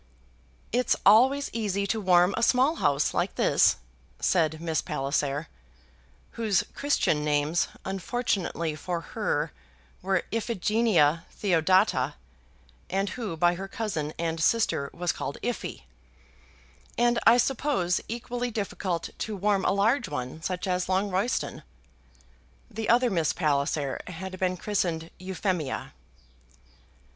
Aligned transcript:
"It's 0.71 0.95
always 1.05 1.51
easy 1.53 1.85
to 1.85 2.01
warm 2.01 2.33
a 2.35 2.41
small 2.41 2.77
house 2.77 3.13
like 3.13 3.35
this," 3.35 3.75
said 4.19 4.59
Miss 4.59 4.81
Palliser, 4.81 5.47
whose 6.31 6.63
Christian 6.73 7.23
names, 7.23 7.67
unfortunately 7.85 8.73
for 8.73 9.01
her, 9.01 9.51
were 10.01 10.23
Iphigenia 10.33 11.25
Theodata, 11.31 12.15
and 12.89 13.09
who 13.09 13.37
by 13.37 13.53
her 13.53 13.67
cousin 13.67 14.11
and 14.17 14.41
sister 14.41 14.89
was 14.91 15.11
called 15.11 15.37
Iphy 15.43 15.83
"and 16.97 17.19
I 17.27 17.37
suppose 17.37 18.01
equally 18.07 18.49
difficult 18.49 19.11
to 19.19 19.35
warm 19.35 19.63
a 19.65 19.71
large 19.71 20.09
one 20.09 20.41
such 20.41 20.65
as 20.65 20.87
Longroyston." 20.89 21.61
The 22.71 22.89
other 22.89 23.11
Miss 23.11 23.33
Palliser 23.33 23.99
had 24.07 24.39
been 24.39 24.57
christened 24.57 25.11
Euphemia. 25.19 25.93